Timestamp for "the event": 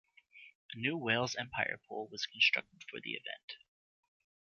2.99-3.53